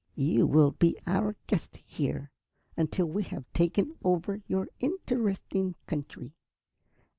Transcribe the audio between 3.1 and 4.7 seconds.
have taken over your